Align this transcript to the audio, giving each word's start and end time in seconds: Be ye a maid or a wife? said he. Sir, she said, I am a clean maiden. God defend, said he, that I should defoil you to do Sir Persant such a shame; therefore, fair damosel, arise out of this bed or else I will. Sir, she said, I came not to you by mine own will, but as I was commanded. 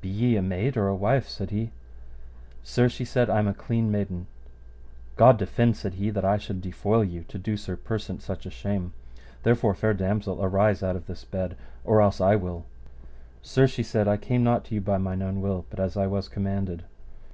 Be 0.00 0.08
ye 0.08 0.36
a 0.36 0.42
maid 0.42 0.78
or 0.78 0.88
a 0.88 0.94
wife? 0.96 1.28
said 1.28 1.50
he. 1.50 1.70
Sir, 2.62 2.88
she 2.88 3.04
said, 3.04 3.28
I 3.28 3.38
am 3.40 3.46
a 3.46 3.52
clean 3.52 3.90
maiden. 3.90 4.26
God 5.16 5.36
defend, 5.36 5.76
said 5.76 5.96
he, 5.96 6.08
that 6.08 6.24
I 6.24 6.38
should 6.38 6.62
defoil 6.62 7.04
you 7.04 7.24
to 7.24 7.36
do 7.36 7.58
Sir 7.58 7.76
Persant 7.76 8.22
such 8.22 8.46
a 8.46 8.50
shame; 8.50 8.94
therefore, 9.42 9.74
fair 9.74 9.92
damosel, 9.92 10.42
arise 10.42 10.82
out 10.82 10.96
of 10.96 11.06
this 11.06 11.26
bed 11.26 11.58
or 11.84 12.00
else 12.00 12.22
I 12.22 12.36
will. 12.36 12.64
Sir, 13.42 13.66
she 13.66 13.82
said, 13.82 14.08
I 14.08 14.16
came 14.16 14.42
not 14.42 14.64
to 14.64 14.74
you 14.74 14.80
by 14.80 14.96
mine 14.96 15.20
own 15.20 15.42
will, 15.42 15.66
but 15.68 15.78
as 15.78 15.94
I 15.94 16.06
was 16.06 16.30
commanded. 16.30 16.84